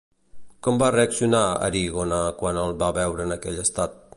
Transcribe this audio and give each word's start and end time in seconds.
Com 0.67 0.79
va 0.83 0.87
reaccionar 0.95 1.43
Erígone 1.67 2.21
quan 2.43 2.61
el 2.65 2.75
va 2.85 2.91
veure 3.01 3.29
en 3.29 3.37
aquell 3.37 3.63
estat? 3.67 4.03